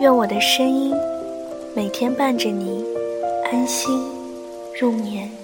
[0.00, 0.94] 愿我的声音
[1.76, 2.82] 每天伴着你
[3.52, 4.02] 安心
[4.80, 5.39] 入眠。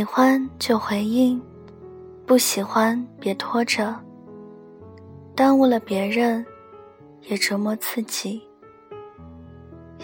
[0.00, 1.38] 喜欢就回应，
[2.24, 3.94] 不喜欢别拖着。
[5.36, 6.42] 耽误了别人，
[7.28, 8.42] 也折磨自己。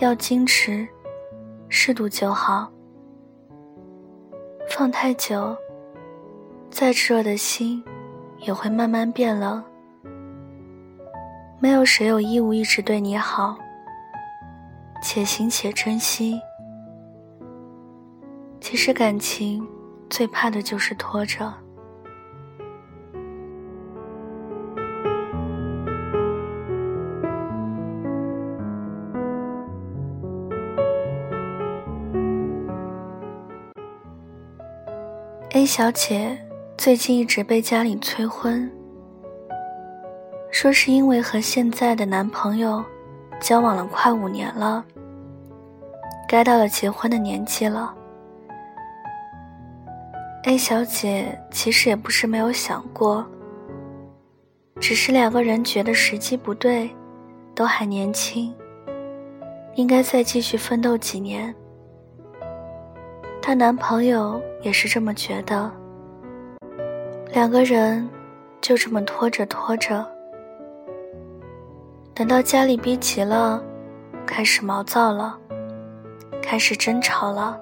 [0.01, 0.87] 要矜持，
[1.71, 2.71] 适度就好。
[4.69, 5.57] 放太久，
[6.69, 7.83] 再炽热的心
[8.41, 9.65] 也会慢慢变冷。
[11.59, 13.57] 没有谁有义务一直对你好，
[15.03, 16.39] 且行且珍惜。
[18.61, 19.67] 其实感情。
[20.09, 21.53] 最怕的就是拖着。
[35.51, 36.39] A 小姐
[36.77, 38.71] 最近一直被家里催婚，
[40.51, 42.85] 说是因为和现在的男朋友
[43.41, 44.85] 交往了快五年了，
[46.29, 47.95] 该到了结婚的年纪了。
[50.47, 53.27] A 小姐其实也不是没有想过，
[54.79, 56.89] 只是两个人觉得时机不对，
[57.53, 58.55] 都还年轻，
[59.75, 61.53] 应该再继续奋斗几年。
[63.43, 65.69] 她男朋友也是这么觉得，
[67.33, 68.09] 两个人
[68.61, 70.07] 就这么拖着拖着，
[72.15, 73.61] 等到家里逼急了，
[74.25, 75.37] 开始毛躁了，
[76.41, 77.61] 开始争吵了。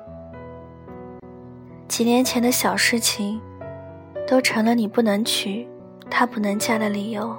[1.89, 3.41] 几年前的小事情，
[4.27, 5.67] 都成了你不能娶，
[6.11, 7.37] 她不能嫁的理由。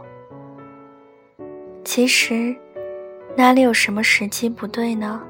[1.83, 2.55] 其实，
[3.35, 5.21] 哪里有什么时机不对呢？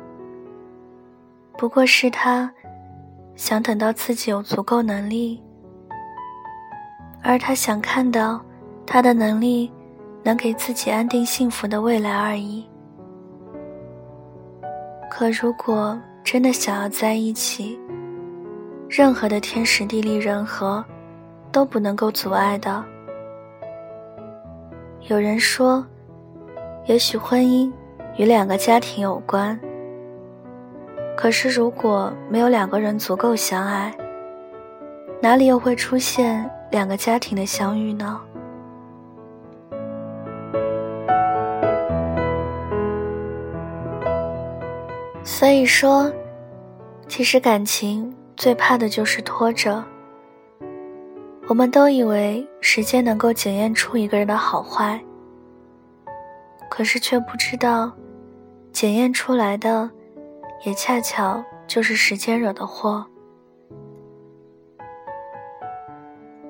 [1.58, 2.52] 不过是他
[3.36, 5.42] 想等到自己有足够能力，
[7.24, 8.44] 而他想看到
[8.86, 9.72] 他的能力
[10.22, 12.68] 能给自己安定幸福的未来而已。
[15.10, 17.80] 可如果真的想要在一起，
[18.98, 20.82] 任何的天时地利人和，
[21.52, 22.82] 都不能够阻碍的。
[25.10, 25.86] 有人说，
[26.86, 27.70] 也许婚姻
[28.16, 29.60] 与两个家庭有关。
[31.18, 33.94] 可是如果没有两个人足够相爱，
[35.22, 38.22] 哪里又会出现两个家庭的相遇呢？
[45.26, 46.10] 所以说，
[47.10, 48.16] 其实感情。
[48.36, 49.84] 最怕的就是拖着。
[51.48, 55.00] 我们都以为时间能够检验出一个人的好坏，
[56.70, 57.92] 可是却不知道，
[58.72, 59.90] 检验出来的，
[60.66, 63.06] 也恰巧就是时间惹的祸。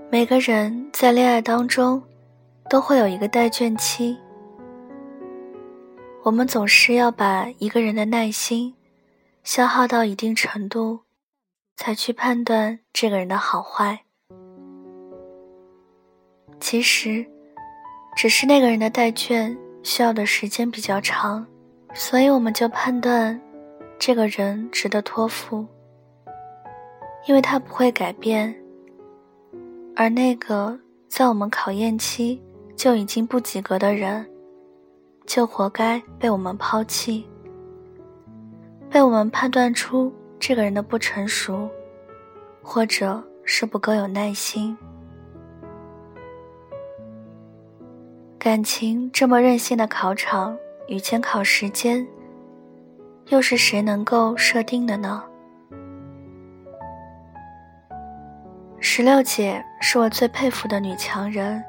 [0.09, 2.01] 每个人在恋爱当中，
[2.69, 4.17] 都会有一个待倦期。
[6.23, 8.73] 我们总是要把一个人的耐心，
[9.43, 11.04] 消耗到一定程度。
[11.75, 13.99] 才去判断这个人的好坏。
[16.59, 17.25] 其实，
[18.15, 21.45] 只是那个人的待卷需要的时间比较长，
[21.93, 23.39] 所以我们就判断
[23.99, 25.65] 这个人值得托付，
[27.27, 28.55] 因为他不会改变。
[29.95, 30.77] 而那个
[31.07, 32.41] 在我们考验期
[32.75, 34.25] 就已经不及格的人，
[35.25, 37.27] 就活该被我们抛弃，
[38.89, 40.11] 被我们判断出。
[40.47, 41.67] 这个人的不成熟，
[42.61, 44.77] 或者是不够有耐心。
[48.37, 50.55] 感情这么任性的考场
[50.87, 52.07] 与监考时间，
[53.29, 55.23] 又是谁能够设定的呢？
[58.79, 61.59] 石榴姐是我最佩服的女强人，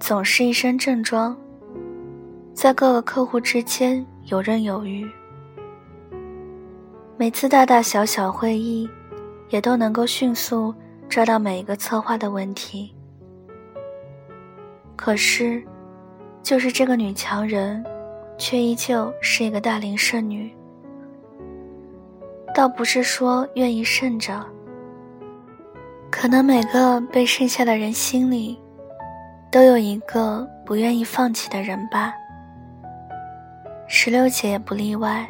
[0.00, 1.36] 总是一身正装，
[2.54, 5.06] 在各个客户之间游刃有余。
[7.18, 8.86] 每次大大小小会议，
[9.48, 10.74] 也都能够迅速
[11.08, 12.94] 抓到每一个策划的问题。
[14.94, 15.64] 可是，
[16.42, 17.82] 就是这个女强人，
[18.36, 20.54] 却依旧是一个大龄剩女。
[22.54, 24.44] 倒不是说愿意剩着，
[26.10, 28.60] 可能每个被剩下的人心里，
[29.50, 32.12] 都有一个不愿意放弃的人吧。
[33.88, 35.26] 石榴姐也不例外。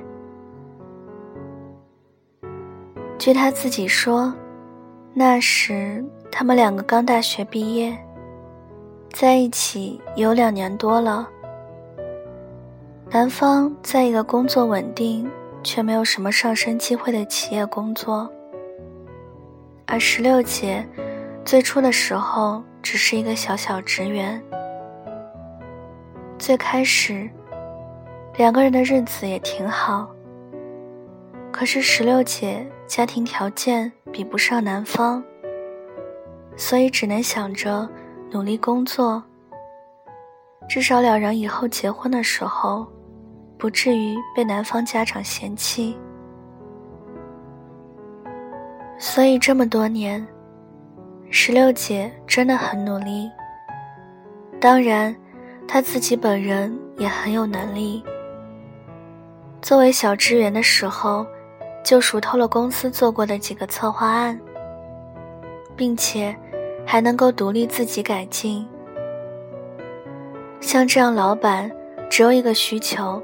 [3.26, 4.32] 据他自己说，
[5.12, 7.92] 那时他们两个刚大学毕业，
[9.12, 11.28] 在一起有两年多了。
[13.10, 15.28] 男方在一个工作稳定
[15.64, 18.30] 却没有什么上升机会的企业工作，
[19.86, 20.86] 而石榴姐
[21.44, 24.40] 最初的时候只是一个小小职员。
[26.38, 27.28] 最开始，
[28.36, 30.08] 两个人的日子也挺好。
[31.50, 35.22] 可是石榴姐家庭条件比不上男方，
[36.56, 37.88] 所以只能想着
[38.30, 39.20] 努力工作，
[40.68, 42.86] 至少两人以后结婚的时候，
[43.58, 45.96] 不至于被男方家长嫌弃。
[48.98, 50.24] 所以这么多年，
[51.28, 53.28] 石榴姐真的很努力。
[54.60, 55.14] 当然，
[55.66, 58.02] 她自己本人也很有能力。
[59.60, 61.26] 作为小职员的时候。
[61.86, 64.36] 就熟透了公司做过的几个策划案，
[65.76, 66.36] 并且
[66.84, 68.66] 还能够独立自己改进。
[70.60, 71.70] 像这样老板
[72.10, 73.22] 只有一个需求，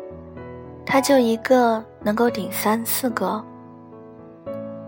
[0.87, 3.45] 他就一个能够顶三四个，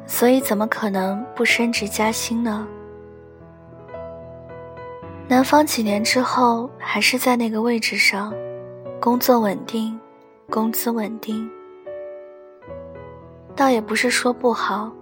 [0.06, 2.65] 所以怎么可能不升职加薪呢？
[5.26, 8.32] 男方几年之后还是在那个位置上，
[9.00, 9.99] 工作稳定，
[10.49, 11.50] 工资稳定。
[13.56, 14.93] 倒也不是说不好。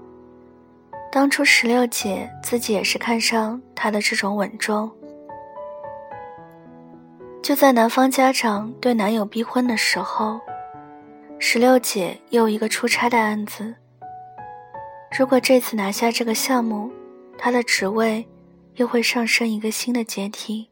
[1.10, 4.90] 当初石榴姐自己也是看上他的这种稳重。
[7.42, 10.40] 就在男方家长对男友逼婚的时候，
[11.38, 13.74] 石榴姐又一个出差的案子。
[15.18, 16.90] 如果这次拿下这个项目，
[17.36, 18.26] 她的职位
[18.76, 20.70] 又会上升一个新的阶梯。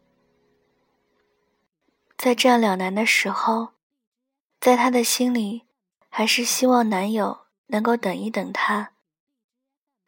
[2.16, 3.68] 在这样两难的时候，
[4.60, 5.62] 在她的心里，
[6.08, 7.40] 还是希望男友。
[7.70, 8.90] 能够等一等他，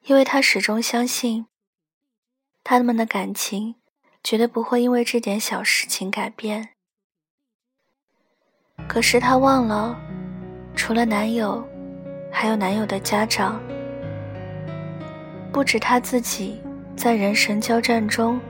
[0.05, 1.47] 因为他始终相信，
[2.63, 3.77] 他们的感情
[4.23, 6.71] 绝对不会因为这点小事情改变。
[8.89, 9.97] 可是他忘了，
[10.75, 11.65] 除了男友，
[12.31, 13.61] 还有男友的家长。
[15.53, 16.61] 不止他自己
[16.97, 18.41] 在人神交战中，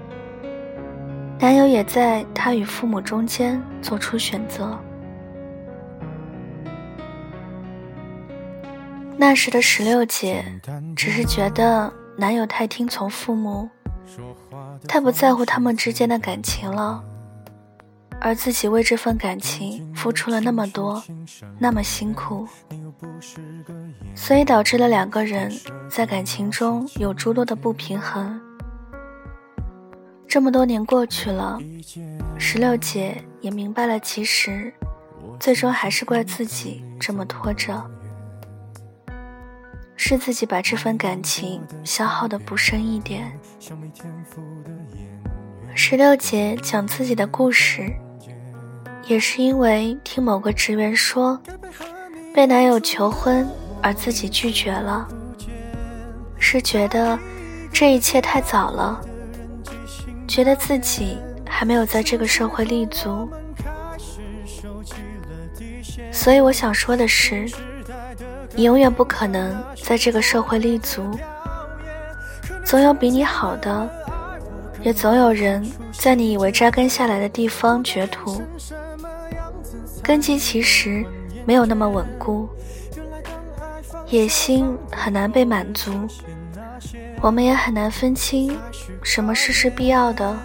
[1.38, 4.78] 男友也在他与父母中间做出选择。
[9.16, 10.44] 那时的石榴姐，
[10.96, 13.68] 只是觉得男友太听从父母，
[14.88, 17.02] 太不在乎他们之间的感情了，
[18.20, 21.02] 而自己为这份感情付出了那么多，
[21.58, 22.46] 那么辛苦，
[24.14, 25.52] 所以导致了两个人
[25.88, 28.40] 在感情中有诸多的不平衡。
[30.26, 31.58] 这么多年过去了，
[32.38, 34.72] 石榴姐也明白了，其实
[35.38, 37.84] 最终还是怪自己这么拖着。
[40.04, 43.32] 是自己把这份感情消耗的不深一点。
[45.76, 47.88] 石榴姐讲自己的故事，
[49.06, 51.40] 也是因为听某个职员说，
[52.34, 53.48] 被男友求婚
[53.80, 55.06] 而自己拒绝了，
[56.36, 57.16] 是觉得
[57.72, 59.00] 这一切太早了，
[60.26, 61.16] 觉得自己
[61.48, 63.30] 还没有在这个社会立足。
[66.10, 67.48] 所以我想说的是。
[68.54, 71.18] 你永远不可能在这个社会立足，
[72.64, 73.88] 总有比你好的，
[74.82, 78.42] 也总有人在你以为扎根下来的地方掘土，
[80.02, 81.04] 根基其实
[81.44, 82.48] 没有那么稳固，
[84.08, 85.92] 野心很难被满足，
[87.20, 88.56] 我们也很难分清
[89.02, 90.36] 什么事是必要的，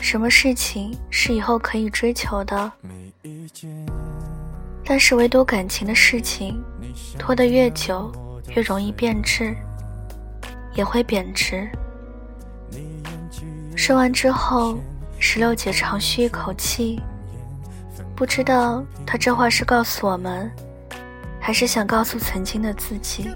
[0.00, 2.72] 什么事情是以后可以追求的，
[4.86, 6.62] 但是唯独感情的事情。
[7.18, 8.12] 拖得越久，
[8.54, 9.56] 越容易变质，
[10.74, 11.68] 也会贬值。
[13.74, 14.78] 说完之后，
[15.18, 17.00] 石榴姐长吁一口气，
[18.14, 20.50] 不知道她这话是告诉我们，
[21.40, 23.30] 还是想告诉曾经的自己。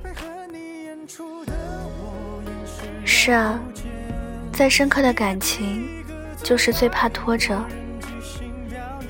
[3.04, 3.58] 是啊，
[4.52, 5.88] 再深刻的感情，
[6.42, 7.58] 就是最怕拖着。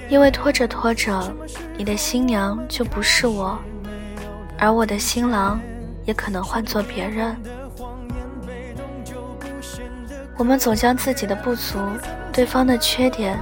[0.09, 1.33] 因为拖着拖着，
[1.81, 3.59] 你的新娘就不是我，
[4.59, 5.59] 而我的新郎
[6.05, 7.35] 也可能换做别人。
[10.37, 11.79] 我们总将自己的不足、
[12.31, 13.39] 对方的缺点，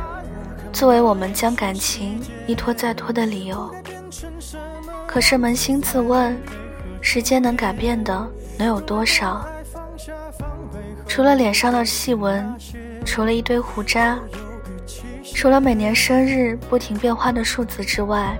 [0.72, 3.74] 作为我们将感情一拖再拖的理由。
[5.04, 6.40] 可是扪心自问，
[7.00, 8.24] 时间能改变的
[8.56, 9.44] 能有多少？
[11.08, 12.48] 除了脸上的细纹，
[13.04, 14.16] 除了一堆胡渣，
[15.38, 18.36] 除了每年生日不停变化的数字之外，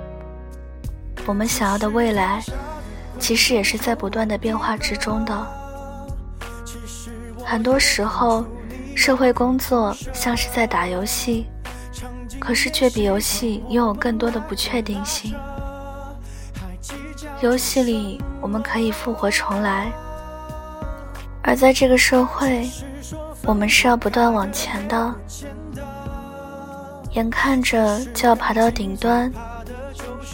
[1.26, 2.43] 我们想要的未来，
[3.21, 5.47] 其实也是在不断的变化之中的。
[7.45, 8.45] 很多时候，
[8.97, 11.47] 社会工作像是在打游戏，
[12.40, 15.33] 可是却比游戏拥有更多的不确定性。
[17.40, 19.87] 游戏里我们可以复活重来，
[21.45, 22.69] 而在这个社会，
[23.45, 25.14] 我们是要不断往前的。
[27.19, 29.31] 眼看着就要爬到顶端，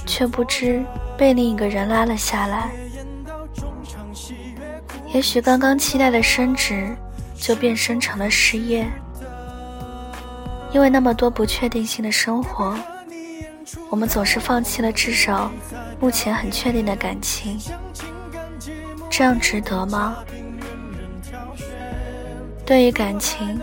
[0.07, 0.85] 却不知
[1.17, 2.71] 被另一个人拉了下来。
[5.12, 6.95] 也许刚刚期待的升职。
[7.37, 8.91] 就变身成了失业，
[10.73, 12.75] 因为那么多不确定性的生活，
[13.91, 15.50] 我们总是放弃了至少
[16.00, 17.61] 目前很确定的感情，
[19.11, 20.17] 这样值得吗？
[22.64, 23.61] 对于感情，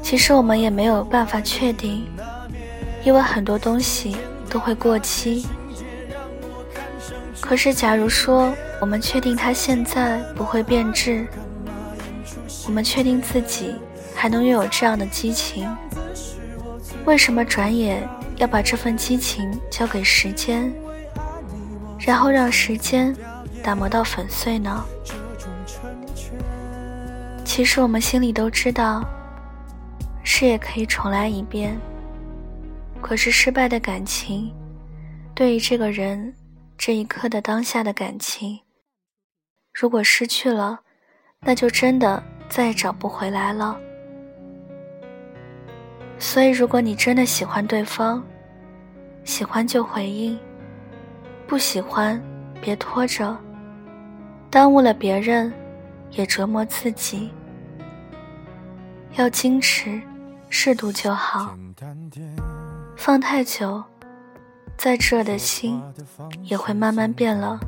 [0.00, 2.06] 其实我们也没有办法确定，
[3.02, 4.16] 因为很多东西
[4.48, 5.46] 都会过期。
[7.40, 11.26] 可是，假如说我们确定它现在不会变质。
[12.66, 13.74] 我们确定自己
[14.14, 15.68] 还能拥有这样的激情，
[17.04, 20.72] 为什么转眼要把这份激情交给时间，
[21.98, 23.16] 然后让时间
[23.62, 24.84] 打磨到粉碎呢？
[27.44, 29.02] 其实我们心里都知道，
[30.22, 31.76] 事业可以重来一遍，
[33.10, 34.54] 可是失败的感情，
[35.34, 36.32] 对于这个人
[36.78, 38.56] 这一刻的当下的感情，
[39.74, 40.78] 如果失去了，
[41.40, 42.22] 那就真的。
[42.48, 43.76] 再也找不回来了。
[46.20, 48.24] 所以，如果你真的喜欢对方，
[49.24, 50.38] 喜欢就回应；
[51.48, 52.22] 不喜欢，
[52.60, 53.36] 别拖着，
[54.48, 55.52] 耽误了别人，
[56.12, 57.28] 也折磨自己。
[59.16, 60.00] 要矜持，
[60.48, 61.56] 适度就好。
[63.02, 63.82] 放太久，
[64.76, 65.82] 再热的心
[66.42, 67.58] 也会慢慢变冷。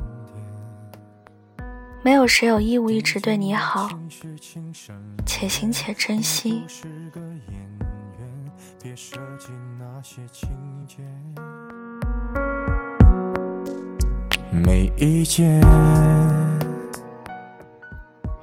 [2.03, 3.89] 没有谁有义务一直对你好，
[5.25, 6.63] 且行且珍惜。
[14.51, 15.59] 没意见。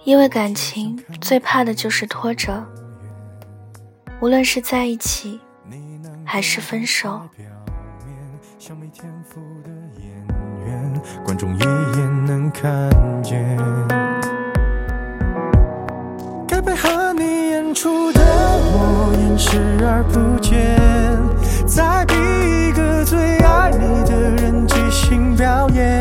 [0.03, 2.67] 因为感情最怕的就是拖着，
[4.21, 5.41] 无论是在一起
[6.33, 7.23] 还是分手。
[11.25, 12.89] 观众一眼能看
[13.21, 13.59] 见，
[16.47, 20.79] 该配合你演出的我演视而不见，
[21.67, 26.01] 再逼一个最爱你的人即兴表演。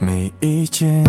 [0.00, 1.02] 没意见。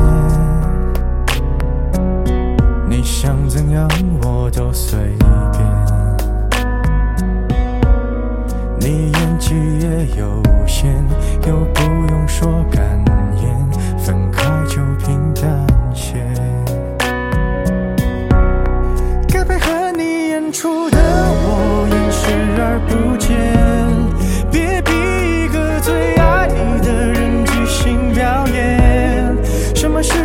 [2.90, 3.88] 你想怎样
[4.24, 4.98] 我都随
[5.52, 5.64] 便，
[8.80, 11.04] 你演技也有限，
[11.48, 11.82] 又不
[12.12, 12.82] 用说感
[13.42, 16.26] 言，分开就平淡些。
[19.28, 23.09] 该配合你演出的我演视而不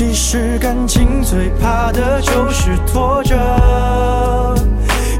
[0.00, 3.36] 其实感情最怕的就是拖着，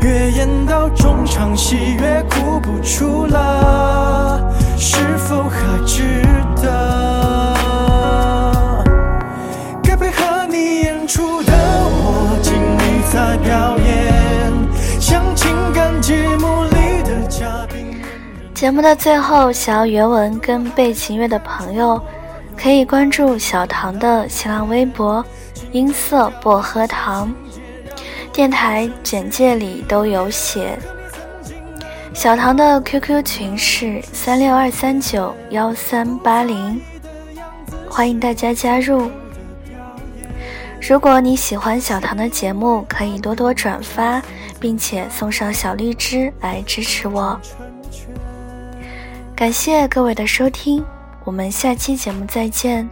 [0.00, 6.22] 越演到中场戏越哭不出了，是否还值
[6.62, 6.72] 得？
[9.82, 14.50] 该配合你演出的我尽力在表演，
[14.99, 18.00] 像情感节目里的嘉宾。
[18.54, 22.00] 节目的最后，想要原文跟背景乐的朋友。
[22.62, 25.24] 可以关注小唐的新浪微博
[25.72, 27.34] “音色薄荷糖”，
[28.34, 30.78] 电台简介里都有写。
[32.12, 36.78] 小唐的 QQ 群是三六二三九幺三八零，
[37.88, 39.10] 欢迎大家加入。
[40.86, 44.20] 如果你喜欢小唐的节目，可以多多转发，
[44.60, 47.40] 并且送上小荔枝来支持我。
[49.34, 50.84] 感谢各位的收听。
[51.30, 52.90] 我们下期节目再见，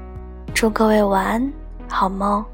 [0.54, 1.52] 祝各位晚安，
[1.88, 2.45] 好梦。